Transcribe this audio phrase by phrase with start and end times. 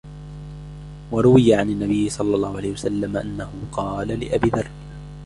[1.11, 4.67] وَرُوِيَ عَنْ النَّبِيِّ صَلَّى اللَّهُ عَلَيْهِ وَسَلَّمَ أَنَّهُ قَالَ لِأَبِي ذَرٍّ